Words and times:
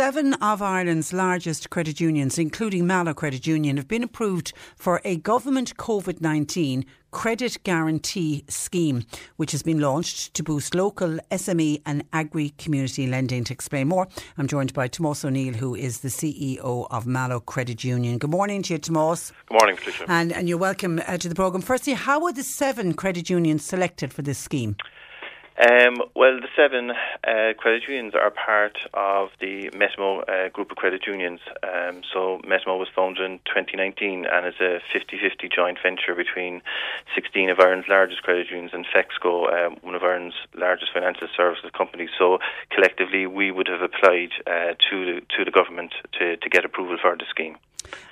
Seven 0.00 0.32
of 0.32 0.62
Ireland's 0.62 1.12
largest 1.12 1.68
credit 1.68 2.00
unions, 2.00 2.38
including 2.38 2.86
Mallow 2.86 3.12
Credit 3.12 3.46
Union, 3.46 3.76
have 3.76 3.86
been 3.86 4.02
approved 4.02 4.54
for 4.74 5.02
a 5.04 5.16
government 5.16 5.76
COVID 5.76 6.22
19 6.22 6.86
credit 7.10 7.58
guarantee 7.64 8.42
scheme, 8.48 9.04
which 9.36 9.52
has 9.52 9.62
been 9.62 9.78
launched 9.78 10.32
to 10.32 10.42
boost 10.42 10.74
local 10.74 11.18
SME 11.30 11.82
and 11.84 12.02
agri 12.14 12.54
community 12.56 13.06
lending. 13.06 13.44
To 13.44 13.52
explain 13.52 13.88
more, 13.88 14.08
I'm 14.38 14.46
joined 14.46 14.72
by 14.72 14.88
Tomás 14.88 15.22
O'Neill, 15.22 15.52
who 15.52 15.74
is 15.74 16.00
the 16.00 16.08
CEO 16.08 16.86
of 16.90 17.06
Mallow 17.06 17.40
Credit 17.40 17.84
Union. 17.84 18.16
Good 18.16 18.30
morning 18.30 18.62
to 18.62 18.72
you, 18.72 18.78
Tomás. 18.78 19.32
Good 19.48 19.58
morning, 19.58 19.76
Patricia. 19.76 20.06
And, 20.08 20.32
and 20.32 20.48
you're 20.48 20.56
welcome 20.56 21.02
uh, 21.06 21.18
to 21.18 21.28
the 21.28 21.34
programme. 21.34 21.60
Firstly, 21.60 21.92
how 21.92 22.22
were 22.22 22.32
the 22.32 22.42
seven 22.42 22.94
credit 22.94 23.28
unions 23.28 23.66
selected 23.66 24.14
for 24.14 24.22
this 24.22 24.38
scheme? 24.38 24.76
Um, 25.60 26.00
well, 26.16 26.40
the 26.40 26.48
seven 26.56 26.90
uh, 26.90 27.52
credit 27.58 27.82
unions 27.86 28.14
are 28.14 28.30
part 28.30 28.78
of 28.94 29.28
the 29.40 29.68
Metamo 29.70 30.24
uh, 30.26 30.48
group 30.48 30.70
of 30.70 30.78
credit 30.78 31.06
unions. 31.06 31.40
Um, 31.62 32.00
so 32.14 32.40
Metamo 32.46 32.78
was 32.78 32.88
founded 32.96 33.22
in 33.30 33.40
2019 33.44 34.24
and 34.24 34.46
is 34.46 34.54
a 34.58 34.80
50-50 34.96 35.52
joint 35.52 35.76
venture 35.82 36.14
between 36.14 36.62
16 37.14 37.50
of 37.50 37.60
Ireland's 37.60 37.88
largest 37.88 38.22
credit 38.22 38.48
unions 38.48 38.70
and 38.72 38.86
Fexco, 38.86 39.52
um, 39.52 39.76
one 39.82 39.94
of 39.94 40.02
Ireland's 40.02 40.36
largest 40.54 40.92
financial 40.94 41.28
services 41.36 41.70
companies. 41.76 42.10
So 42.18 42.38
collectively, 42.70 43.26
we 43.26 43.50
would 43.50 43.68
have 43.68 43.82
applied 43.82 44.30
uh, 44.46 44.74
to 44.88 45.04
the 45.04 45.20
to 45.36 45.44
the 45.44 45.50
government 45.50 45.92
to, 46.18 46.38
to 46.38 46.48
get 46.48 46.64
approval 46.64 46.96
for 47.02 47.16
the 47.16 47.26
scheme. 47.28 47.58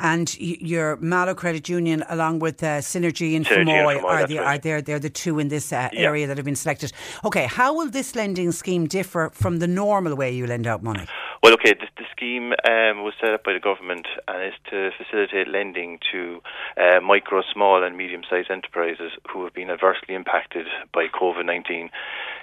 And 0.00 0.38
your 0.38 0.96
Mallow 0.96 1.34
Credit 1.34 1.68
Union, 1.68 2.04
along 2.08 2.40
with 2.40 2.62
uh, 2.62 2.78
Synergy 2.80 3.36
and 3.36 3.46
Fermoy, 3.46 4.02
are, 4.02 4.26
the, 4.26 4.38
right. 4.38 4.46
are 4.46 4.58
there? 4.58 4.82
They're 4.82 4.98
the 4.98 5.10
two 5.10 5.38
in 5.38 5.48
this 5.48 5.72
uh, 5.72 5.88
Yeah. 5.92 6.08
area 6.08 6.26
that 6.26 6.36
have 6.36 6.44
been 6.44 6.56
selected. 6.56 6.92
Okay, 7.24 7.46
how 7.46 7.74
will 7.74 7.90
this 7.90 8.14
lending 8.14 8.52
scheme 8.52 8.86
differ 8.86 9.30
from 9.32 9.58
the 9.58 9.66
normal 9.66 10.14
way 10.16 10.30
you 10.30 10.46
lend 10.46 10.66
out 10.66 10.82
money? 10.82 11.06
Well, 11.42 11.52
okay, 11.54 11.74
the, 11.74 11.86
the 11.98 12.04
scheme 12.10 12.52
um, 12.66 13.04
was 13.04 13.12
set 13.20 13.34
up 13.34 13.44
by 13.44 13.52
the 13.52 13.60
government 13.60 14.06
and 14.28 14.42
is 14.44 14.54
to 14.70 14.90
facilitate 14.96 15.46
lending 15.48 15.98
to 16.10 16.40
uh, 16.78 17.00
micro, 17.00 17.42
small, 17.52 17.82
and 17.84 17.96
medium-sized 17.96 18.50
enterprises 18.50 19.12
who 19.30 19.44
have 19.44 19.52
been 19.52 19.70
adversely 19.70 20.14
impacted 20.14 20.66
by 20.92 21.06
COVID-19. 21.08 21.90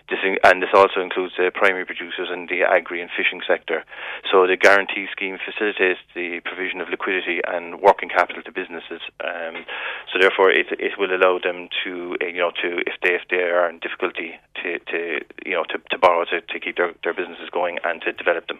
This, 0.10 0.20
in- 0.24 0.40
and 0.44 0.62
this 0.62 0.70
also 0.74 1.02
includes 1.02 1.34
the 1.38 1.52
primary 1.54 1.86
producers 1.86 2.30
in 2.32 2.48
the 2.48 2.64
agri 2.64 3.02
and 3.02 3.10
fishing 3.16 3.42
sector. 3.48 3.84
So 4.32 4.48
the 4.48 4.58
guarantee 4.58 5.08
scheme 5.12 5.38
facilitates 5.44 6.00
the 6.16 6.42
provision 6.44 6.82
of 6.82 6.90
liquidity 6.90 7.40
and 7.48 7.82
working 7.82 8.10
capital 8.10 8.44
to 8.44 8.52
businesses. 8.52 9.02
Um, 9.24 9.66
so 10.12 10.20
therefore, 10.20 10.52
it, 10.52 10.68
it 10.72 10.94
will 10.98 11.14
allow 11.16 11.40
them 11.40 11.70
to, 11.84 12.18
uh, 12.22 12.26
you 12.26 12.40
know, 12.40 12.52
to 12.62 12.80
if 12.86 12.96
they 13.04 13.14
if 13.14 13.24
they 13.30 13.38
are 13.38 13.70
in 13.70 13.80
difficulty, 13.80 14.34
to, 14.64 14.80
to 14.80 15.20
you 15.46 15.54
know, 15.54 15.64
to, 15.70 15.78
to 15.92 15.98
borrow 15.98 16.26
to, 16.26 16.42
to 16.42 16.60
keep 16.60 16.78
their, 16.78 16.94
their 17.04 17.14
businesses 17.14 17.50
going 17.52 17.78
and 17.84 18.02
to 18.02 18.12
develop 18.14 18.48
them. 18.48 18.60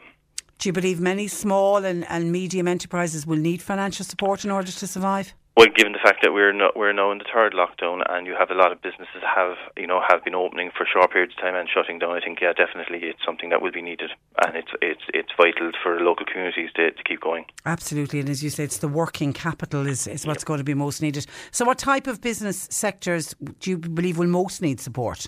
Do 0.60 0.70
you 0.70 0.74
believe 0.74 1.00
many 1.00 1.28
small 1.28 1.84
and, 1.84 2.06
and 2.08 2.32
medium 2.32 2.68
enterprises 2.68 3.26
will 3.26 3.38
need 3.38 3.62
financial 3.62 4.06
support 4.06 4.46
in 4.46 4.52
order 4.52 4.72
to 4.72 4.88
survive? 4.88 5.34
Well, 5.58 5.68
given 5.76 5.92
the 5.92 6.00
fact 6.00 6.20
that 6.24 6.32
we're 6.32 6.54
no, 6.54 6.72
we're 6.76 6.94
now 6.94 7.12
in 7.12 7.18
the 7.18 7.26
third 7.32 7.54
lockdown, 7.54 8.02
and 8.10 8.26
you 8.26 8.36
have 8.40 8.52
a 8.52 8.56
lot 8.56 8.72
of 8.72 8.82
businesses 8.82 9.22
have 9.36 9.58
you 9.76 9.86
know 9.86 10.00
have 10.08 10.24
been 10.24 10.34
opening 10.34 10.72
for 10.76 10.88
short 10.92 11.12
periods 11.12 11.34
of 11.38 11.42
time 11.42 11.56
and 11.56 11.68
shutting 11.68 12.00
down, 12.00 12.16
I 12.16 12.22
think 12.22 12.40
yeah, 12.42 12.54
definitely 12.54 13.00
it's 13.10 13.20
something 13.26 13.50
that 13.50 13.62
will 13.62 13.72
be 13.72 13.82
needed, 13.82 14.12
and 14.46 14.56
it's 14.56 14.72
it's 14.82 15.04
it's 15.14 15.30
vital 15.36 15.72
for 15.84 16.00
local 16.00 16.26
communities 16.26 16.70
to, 16.76 16.92
to 16.92 17.04
keep 17.04 17.20
going. 17.20 17.46
Absolutely, 17.66 18.22
and 18.22 18.30
as 18.30 18.42
you 18.42 18.50
say, 18.50 18.64
it's 18.64 18.78
the 18.78 18.88
working 18.88 19.34
capital 19.34 19.86
is, 19.88 20.08
is 20.08 20.26
what's 20.26 20.46
going 20.46 20.60
to 20.60 20.64
be 20.64 20.74
most 20.74 21.02
needed. 21.02 21.26
So, 21.52 21.66
what 21.66 21.78
type 21.78 22.08
of 22.08 22.22
business 22.22 22.68
sectors 22.72 23.36
do 23.60 23.72
you 23.72 23.78
believe 23.78 24.18
will 24.18 24.28
most 24.28 24.62
need 24.62 24.80
support? 24.80 25.28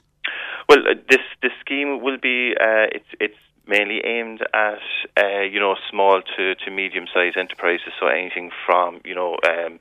Well, 0.70 0.80
uh, 0.80 0.94
this 1.10 1.22
this 1.42 1.52
scheme 1.60 2.02
will 2.02 2.18
be 2.18 2.54
uh, 2.60 2.88
it's 2.96 3.10
it's 3.20 3.38
mainly 3.68 4.02
aimed 4.06 4.42
at 4.54 4.80
uh, 5.18 5.42
you 5.42 5.60
know 5.60 5.76
small 5.90 6.22
to, 6.38 6.56
to 6.56 6.72
medium 6.72 7.06
sized 7.14 7.38
enterprises. 7.38 7.94
So 8.00 8.08
anything 8.08 8.52
from 8.66 9.02
you 9.04 9.16
know 9.16 9.38
um, 9.48 9.80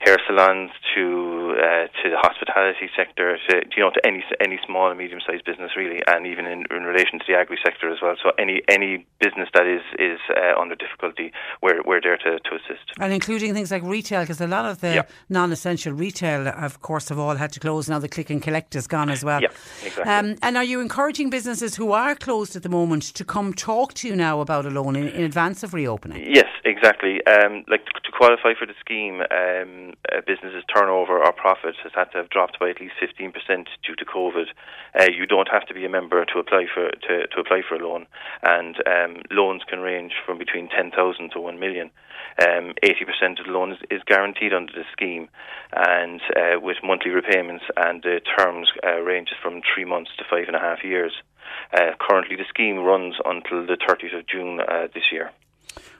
hair 0.00 0.16
salons 0.26 0.70
to 0.94 1.54
uh, 1.58 1.86
to 2.02 2.10
the 2.10 2.18
hospitality 2.18 2.88
sector, 2.96 3.38
to 3.48 3.62
you 3.76 3.82
know 3.82 3.90
to 3.90 4.00
any 4.06 4.24
any 4.40 4.58
small 4.66 4.90
and 4.90 4.98
medium 4.98 5.20
sized 5.26 5.44
business 5.44 5.72
really, 5.76 6.00
and 6.06 6.26
even 6.26 6.46
in, 6.46 6.64
in 6.70 6.84
relation 6.84 7.18
to 7.18 7.24
the 7.28 7.34
agri 7.34 7.58
sector 7.64 7.92
as 7.92 7.98
well. 8.02 8.14
So 8.22 8.30
any 8.38 8.62
any 8.68 9.06
business 9.20 9.48
that 9.54 9.66
is 9.66 9.82
is 9.98 10.18
uh, 10.36 10.60
under 10.60 10.74
difficulty, 10.74 11.32
we're 11.62 11.82
we're 11.84 12.00
there 12.00 12.16
to, 12.18 12.38
to 12.38 12.50
assist. 12.56 12.92
And 12.98 13.12
including 13.12 13.54
things 13.54 13.70
like 13.70 13.82
retail, 13.82 14.22
because 14.22 14.40
a 14.40 14.46
lot 14.46 14.66
of 14.66 14.80
the 14.80 14.94
Yeah. 14.94 15.02
non 15.28 15.52
essential 15.52 15.92
retail, 15.92 16.48
of 16.48 16.80
course, 16.80 17.08
have 17.08 17.18
all 17.18 17.36
had 17.36 17.52
to 17.52 17.60
close. 17.60 17.88
Now 17.88 17.98
the 17.98 18.08
click 18.08 18.30
and 18.30 18.42
collect 18.42 18.74
is 18.74 18.86
gone 18.86 19.10
as 19.10 19.24
well. 19.24 19.40
Yeah, 19.40 19.48
exactly. 19.84 20.12
Um, 20.12 20.36
and 20.42 20.56
are 20.56 20.64
you 20.64 20.80
encouraging 20.80 21.30
businesses 21.30 21.76
who 21.76 21.92
are 21.92 22.14
closed 22.14 22.56
at 22.56 22.62
the 22.62 22.68
moment 22.68 23.02
to 23.14 23.24
come 23.24 23.52
talk 23.54 23.94
to 23.94 24.08
you 24.08 24.16
now 24.16 24.40
about 24.40 24.66
a 24.66 24.70
loan 24.70 24.96
in, 24.96 25.08
in 25.08 25.22
advance 25.24 25.62
of 25.62 25.74
reopening? 25.74 26.22
Yes, 26.40 26.48
exactly. 26.64 27.20
Um, 27.26 27.64
like 27.68 27.84
to, 27.86 27.92
to 28.04 28.12
qualify 28.12 28.52
for 28.58 28.66
the 28.66 28.74
scheme, 28.80 29.20
um, 29.30 29.81
a 30.10 30.22
business's 30.22 30.64
turnover 30.74 31.18
or 31.18 31.32
profit 31.32 31.76
has 31.82 31.92
had 31.94 32.10
to 32.12 32.18
have 32.18 32.30
dropped 32.30 32.58
by 32.58 32.70
at 32.70 32.80
least 32.80 32.94
fifteen 33.00 33.32
percent 33.32 33.68
due 33.86 33.96
to 33.96 34.04
COVID. 34.04 34.46
Uh, 34.98 35.08
you 35.10 35.26
don't 35.26 35.48
have 35.50 35.66
to 35.66 35.74
be 35.74 35.84
a 35.84 35.88
member 35.88 36.24
to 36.24 36.38
apply 36.38 36.66
for 36.72 36.90
to, 36.90 37.26
to 37.26 37.40
apply 37.40 37.62
for 37.66 37.76
a 37.76 37.86
loan, 37.86 38.06
and 38.42 38.76
um, 38.86 39.22
loans 39.30 39.62
can 39.68 39.80
range 39.80 40.12
from 40.24 40.38
between 40.38 40.68
ten 40.68 40.90
thousand 40.90 41.30
to 41.30 41.40
one 41.40 41.58
million. 41.58 41.90
Um, 42.40 42.74
Eighty 42.82 43.04
percent 43.04 43.40
of 43.40 43.46
the 43.46 43.52
loan 43.52 43.72
is, 43.72 43.78
is 43.90 44.02
guaranteed 44.06 44.52
under 44.52 44.72
the 44.72 44.84
scheme, 44.92 45.28
and 45.72 46.20
uh, 46.36 46.60
with 46.60 46.78
monthly 46.82 47.10
repayments, 47.10 47.64
and 47.76 48.02
the 48.02 48.20
terms 48.38 48.70
uh, 48.86 49.00
ranges 49.00 49.36
from 49.42 49.62
three 49.62 49.84
months 49.84 50.10
to 50.18 50.24
five 50.30 50.46
and 50.46 50.56
a 50.56 50.60
half 50.60 50.84
years. 50.84 51.12
Uh, 51.72 51.92
currently, 51.98 52.36
the 52.36 52.44
scheme 52.48 52.78
runs 52.78 53.16
until 53.24 53.66
the 53.66 53.76
30th 53.76 54.18
of 54.18 54.26
June 54.26 54.60
uh, 54.60 54.86
this 54.94 55.04
year. 55.12 55.30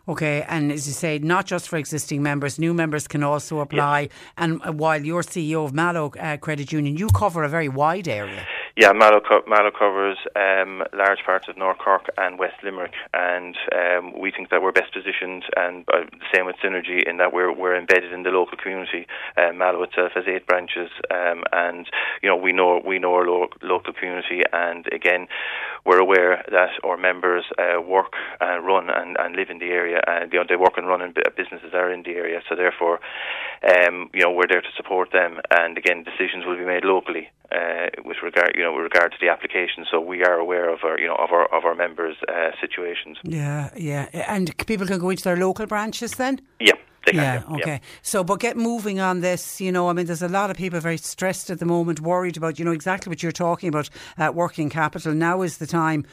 Okay, 0.08 0.44
and 0.48 0.72
as 0.72 0.88
you 0.88 0.92
say, 0.92 1.18
not 1.20 1.46
just 1.46 1.68
for 1.68 1.76
existing 1.76 2.24
members, 2.24 2.58
new 2.58 2.74
members 2.74 3.06
can 3.06 3.22
also 3.22 3.60
apply. 3.60 4.08
And 4.36 4.60
uh, 4.64 4.72
while 4.72 5.04
you're 5.04 5.22
CEO 5.22 5.64
of 5.64 5.72
Mallow 5.72 6.12
uh, 6.18 6.38
Credit 6.38 6.72
Union, 6.72 6.96
you 6.96 7.08
cover 7.08 7.44
a 7.44 7.48
very 7.48 7.68
wide 7.68 8.08
area. 8.08 8.44
Yeah, 8.74 8.92
Mallow, 8.92 9.20
co- 9.20 9.44
Mallow 9.46 9.70
covers 9.70 10.16
um, 10.34 10.82
large 10.94 11.18
parts 11.26 11.46
of 11.46 11.58
North 11.58 11.76
Cork 11.76 12.06
and 12.16 12.38
West 12.38 12.54
Limerick, 12.64 12.94
and 13.12 13.54
um, 13.70 14.18
we 14.18 14.30
think 14.30 14.48
that 14.48 14.62
we're 14.62 14.72
best 14.72 14.94
positioned, 14.94 15.44
and 15.58 15.84
uh, 15.92 16.04
the 16.10 16.24
same 16.34 16.46
with 16.46 16.56
Synergy, 16.64 17.06
in 17.06 17.18
that 17.18 17.34
we're 17.34 17.52
we're 17.52 17.76
embedded 17.76 18.14
in 18.14 18.22
the 18.22 18.30
local 18.30 18.56
community. 18.56 19.06
Uh, 19.36 19.52
Mallow 19.52 19.82
itself 19.82 20.12
has 20.14 20.24
eight 20.26 20.46
branches, 20.46 20.88
um, 21.10 21.44
and 21.52 21.86
you 22.22 22.30
know 22.30 22.36
we 22.36 22.52
know 22.52 22.80
we 22.82 22.98
know 22.98 23.12
our 23.12 23.26
lo- 23.26 23.50
local 23.60 23.92
community, 23.92 24.40
and 24.54 24.86
again, 24.90 25.28
we're 25.84 26.00
aware 26.00 26.42
that 26.50 26.70
our 26.82 26.96
members 26.96 27.44
uh, 27.58 27.78
work 27.78 28.14
and 28.40 28.64
run 28.64 28.88
and, 28.88 29.18
and 29.20 29.36
live 29.36 29.50
in 29.50 29.58
the 29.58 29.66
area, 29.66 30.00
and 30.06 30.32
you 30.32 30.38
know 30.38 30.46
they 30.48 30.56
work 30.56 30.78
and 30.78 30.88
run 30.88 31.12
bu- 31.12 31.20
businesses 31.36 31.74
are 31.74 31.92
in 31.92 32.04
the 32.04 32.12
area, 32.12 32.40
so 32.48 32.56
therefore, 32.56 33.00
um, 33.68 34.08
you 34.14 34.22
know 34.22 34.30
we're 34.32 34.48
there 34.48 34.62
to 34.62 34.72
support 34.78 35.12
them, 35.12 35.40
and 35.50 35.76
again, 35.76 36.04
decisions 36.04 36.46
will 36.46 36.56
be 36.56 36.64
made 36.64 36.86
locally 36.86 37.28
uh, 37.54 37.88
with 38.04 38.18
regard, 38.22 38.52
you 38.56 38.62
know, 38.62 38.72
with 38.72 38.84
regard 38.84 39.12
to 39.12 39.18
the 39.20 39.28
application. 39.28 39.84
So 39.90 40.00
we 40.00 40.24
are 40.24 40.34
aware 40.34 40.68
of 40.72 40.80
our, 40.84 40.98
you 40.98 41.06
know, 41.06 41.16
of 41.16 41.30
our 41.32 41.46
of 41.54 41.64
our 41.64 41.74
members' 41.74 42.16
uh, 42.28 42.50
situations. 42.60 43.18
Yeah, 43.24 43.70
yeah. 43.76 44.06
And 44.26 44.56
people 44.66 44.86
can 44.86 44.98
go 44.98 45.10
into 45.10 45.24
their 45.24 45.36
local 45.36 45.66
branches 45.66 46.12
then? 46.12 46.40
Yeah, 46.60 46.78
They 47.04 47.12
can, 47.12 47.20
yeah, 47.20 47.42
yeah, 47.48 47.54
okay. 47.56 47.70
yeah. 47.70 47.78
So, 48.02 48.22
but 48.22 48.40
get 48.40 48.56
moving 48.56 49.00
on 49.00 49.20
this. 49.20 49.60
You 49.60 49.72
know, 49.72 49.88
I 49.88 49.92
mean, 49.92 50.06
there's 50.06 50.22
a 50.22 50.28
lot 50.28 50.50
of 50.50 50.56
people 50.56 50.80
very 50.80 50.98
stressed 50.98 51.50
at 51.50 51.58
the 51.58 51.66
moment, 51.66 52.00
worried 52.00 52.36
about, 52.36 52.58
you 52.58 52.64
know, 52.64 52.72
exactly 52.72 53.10
what 53.10 53.22
you're 53.22 53.32
talking 53.32 53.68
about, 53.68 53.90
uh, 54.18 54.30
working 54.34 54.70
capital. 54.70 55.12
Now 55.14 55.42
is 55.42 55.58
the 55.58 55.66
time. 55.66 56.04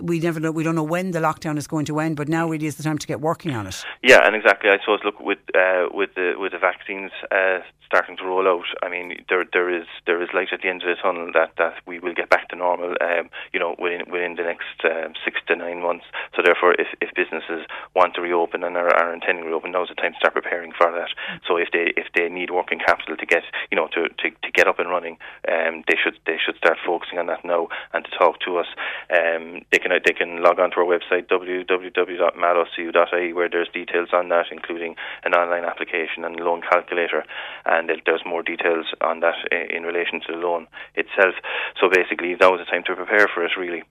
We 0.00 0.18
never 0.20 0.40
know. 0.40 0.50
We 0.50 0.64
don't 0.64 0.74
know 0.74 0.82
when 0.82 1.12
the 1.12 1.20
lockdown 1.20 1.58
is 1.58 1.66
going 1.66 1.86
to 1.86 2.00
end, 2.00 2.16
but 2.16 2.28
now 2.28 2.48
really 2.48 2.66
is 2.66 2.76
the 2.76 2.82
time 2.82 2.98
to 2.98 3.06
get 3.06 3.20
working 3.20 3.54
on 3.54 3.66
it. 3.66 3.84
Yeah, 4.02 4.26
and 4.26 4.34
exactly. 4.34 4.70
I 4.70 4.78
suppose 4.80 5.00
look 5.04 5.20
with 5.20 5.38
uh, 5.54 5.86
with 5.92 6.14
the 6.14 6.34
with 6.38 6.52
the 6.52 6.58
vaccines 6.58 7.12
uh, 7.30 7.60
starting 7.86 8.16
to 8.16 8.24
roll 8.24 8.48
out. 8.48 8.66
I 8.82 8.88
mean, 8.88 9.24
there 9.28 9.44
there 9.52 9.70
is 9.70 9.86
there 10.06 10.20
is 10.22 10.28
light 10.34 10.48
at 10.52 10.60
the 10.62 10.68
end 10.68 10.82
of 10.82 10.88
the 10.88 11.00
tunnel 11.00 11.30
that, 11.34 11.52
that 11.58 11.74
we 11.86 11.98
will 11.98 12.14
get 12.14 12.28
back 12.28 12.48
to 12.48 12.56
normal. 12.56 12.94
Um, 13.00 13.30
you 13.52 13.60
know, 13.60 13.76
within 13.78 14.02
within 14.10 14.34
the 14.34 14.42
next 14.42 14.78
um, 14.84 15.14
six 15.24 15.40
to 15.48 15.56
nine 15.56 15.82
months. 15.82 16.04
So 16.34 16.42
therefore, 16.44 16.74
if, 16.74 16.88
if 17.00 17.14
businesses 17.14 17.66
want 17.94 18.14
to 18.14 18.20
reopen 18.20 18.64
and 18.64 18.76
are, 18.76 18.94
are 18.94 19.14
intending 19.14 19.44
to 19.44 19.48
reopen, 19.48 19.72
now's 19.72 19.88
the 19.88 19.94
time 19.94 20.12
to 20.12 20.18
start 20.18 20.34
preparing 20.36 20.76
for 20.76 20.92
that. 20.92 21.08
So 21.48 21.56
if 21.56 21.72
they 21.72 21.96
if 21.96 22.12
they 22.12 22.28
need 22.28 22.52
working 22.52 22.78
capital 22.78 23.16
to 23.16 23.24
get 23.24 23.44
you 23.70 23.76
know 23.76 23.88
to, 23.96 24.10
to, 24.20 24.30
to 24.30 24.50
get 24.52 24.68
up 24.68 24.78
and 24.78 24.92
running, 24.92 25.16
um, 25.48 25.80
they 25.88 25.96
should 25.96 26.20
they 26.28 26.36
should 26.36 26.60
start 26.60 26.76
focusing 26.84 27.16
on 27.18 27.24
that 27.32 27.42
now 27.42 27.68
and 27.94 28.04
to 28.04 28.10
talk 28.12 28.38
to 28.44 28.58
us. 28.60 28.68
Um, 29.08 29.64
they 29.72 29.78
can 29.78 29.92
they 30.04 30.12
can 30.12 30.42
log 30.44 30.60
on 30.60 30.70
to 30.72 30.80
our 30.84 30.84
website 30.84 31.32
www.mallowcu.ie 31.32 33.32
where 33.32 33.48
there's 33.48 33.70
details 33.72 34.10
on 34.12 34.28
that, 34.28 34.52
including 34.52 34.96
an 35.24 35.32
online 35.32 35.64
application 35.64 36.22
and 36.24 36.36
loan 36.36 36.60
calculator, 36.60 37.24
and 37.64 37.90
there's 38.04 38.22
more 38.26 38.42
details 38.42 38.84
on 39.00 39.20
that 39.20 39.36
in 39.50 39.84
relation 39.84 40.20
to 40.20 40.32
the 40.32 40.38
loan 40.38 40.66
itself. 40.94 41.34
So 41.80 41.88
basically, 41.88 42.36
now 42.38 42.54
is 42.54 42.60
the 42.60 42.70
time 42.70 42.84
to 42.86 42.94
prepare 42.94 43.28
for 43.32 43.42
it. 43.44 43.56
Really. 43.56 43.82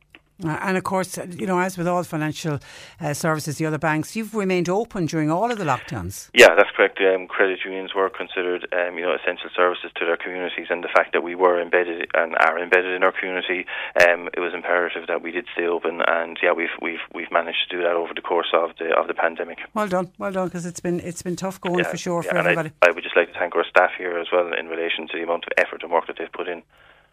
Uh, 0.43 0.57
and 0.61 0.77
of 0.77 0.83
course, 0.83 1.17
you 1.37 1.47
know, 1.47 1.59
as 1.59 1.77
with 1.77 1.87
all 1.87 2.03
financial 2.03 2.59
uh, 2.99 3.13
services, 3.13 3.57
the 3.57 3.65
other 3.65 3.77
banks, 3.77 4.15
you've 4.15 4.35
remained 4.35 4.67
open 4.67 5.05
during 5.05 5.31
all 5.31 5.49
of 5.49 5.57
the 5.57 5.63
lockdowns. 5.63 6.29
Yeah, 6.33 6.55
that's 6.55 6.69
correct. 6.75 6.99
Um, 6.99 7.27
credit 7.27 7.59
unions 7.63 7.95
were 7.95 8.09
considered, 8.09 8.67
um, 8.73 8.97
you 8.97 9.05
know, 9.05 9.15
essential 9.15 9.49
services 9.55 9.91
to 9.95 10.05
their 10.05 10.17
communities, 10.17 10.67
and 10.69 10.83
the 10.83 10.89
fact 10.93 11.13
that 11.13 11.23
we 11.23 11.35
were 11.35 11.61
embedded 11.61 12.09
and 12.13 12.35
are 12.35 12.59
embedded 12.59 12.93
in 12.93 13.03
our 13.03 13.13
community, 13.13 13.65
um, 14.05 14.27
it 14.33 14.41
was 14.41 14.53
imperative 14.53 15.07
that 15.07 15.21
we 15.21 15.31
did 15.31 15.45
stay 15.53 15.67
open. 15.67 16.01
And 16.05 16.37
yeah, 16.43 16.51
we've 16.51 16.75
we've 16.81 17.05
we've 17.13 17.31
managed 17.31 17.69
to 17.69 17.77
do 17.77 17.81
that 17.83 17.93
over 17.93 18.13
the 18.13 18.21
course 18.21 18.51
of 18.53 18.71
the 18.77 18.93
of 18.93 19.07
the 19.07 19.13
pandemic. 19.13 19.59
Well 19.73 19.87
done, 19.87 20.11
well 20.17 20.31
done, 20.31 20.49
because 20.49 20.65
it's 20.65 20.81
been 20.81 20.99
it's 20.99 21.21
been 21.21 21.37
tough 21.37 21.61
going 21.61 21.79
yeah, 21.79 21.89
for 21.89 21.97
sure 21.97 22.23
yeah, 22.23 22.31
for 22.31 22.37
everybody. 22.39 22.71
I, 22.81 22.89
I 22.89 22.91
would 22.91 23.03
just 23.03 23.15
like 23.15 23.31
to 23.31 23.39
thank 23.39 23.55
our 23.55 23.65
staff 23.69 23.91
here 23.97 24.17
as 24.17 24.27
well 24.33 24.51
in 24.53 24.67
relation 24.67 25.07
to 25.07 25.17
the 25.17 25.23
amount 25.23 25.45
of 25.45 25.53
effort 25.57 25.81
and 25.81 25.91
work 25.91 26.07
that 26.07 26.17
they've 26.19 26.31
put 26.31 26.49
in. 26.49 26.61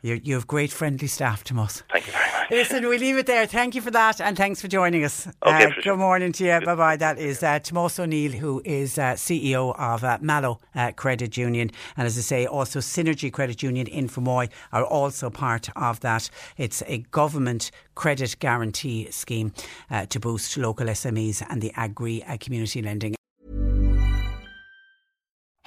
You, 0.03 0.21
you 0.23 0.35
have 0.35 0.49
great 0.49 0.73
friendly 0.73 1.07
staff, 1.07 1.45
Tomas. 1.45 1.85
Thank 1.93 2.09
you 2.09 2.13
very 2.13 2.25
much. 2.25 2.31
Listen, 2.52 2.87
we 2.87 2.99
leave 2.99 3.16
it 3.16 3.25
there. 3.25 3.46
Thank 3.46 3.75
you 3.75 3.81
for 3.81 3.90
that, 3.93 4.20
and 4.20 4.37
thanks 4.37 4.60
for 4.60 4.69
joining 4.69 5.04
us. 5.04 5.26
Okay, 5.26 5.64
uh, 5.64 5.70
sure. 5.70 5.82
Good 5.82 5.96
morning 5.96 6.32
to 6.32 6.44
you. 6.44 6.60
Bye 6.60 6.75
bye. 6.75 6.96
That 6.96 7.19
is 7.19 7.43
uh, 7.43 7.58
Tomas 7.60 7.99
O'Neill, 7.99 8.32
who 8.32 8.60
is 8.62 8.99
uh, 8.99 9.14
CEO 9.14 9.75
of 9.78 10.04
uh, 10.04 10.19
Mallow 10.20 10.60
uh, 10.75 10.93
Credit 10.93 11.34
Union, 11.38 11.70
and 11.96 12.06
as 12.06 12.19
I 12.19 12.20
say, 12.20 12.44
also 12.44 12.81
Synergy 12.81 13.32
Credit 13.32 13.62
Union 13.62 13.87
in 13.87 14.06
Fermoy 14.06 14.50
are 14.70 14.84
also 14.84 15.31
part 15.31 15.70
of 15.76 16.00
that. 16.00 16.28
It's 16.58 16.82
a 16.88 16.99
government 17.10 17.70
credit 17.94 18.37
guarantee 18.38 19.10
scheme 19.10 19.54
uh, 19.90 20.04
to 20.04 20.20
boost 20.20 20.58
local 20.58 20.88
SMEs 20.88 21.43
and 21.49 21.62
the 21.62 21.72
agri 21.75 22.22
uh, 22.25 22.37
community 22.38 22.82
lending. 22.82 23.14